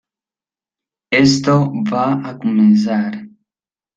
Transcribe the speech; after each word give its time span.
esto 1.19 1.53
va 1.91 2.07
a 2.29 2.35
comenzar. 2.41 3.13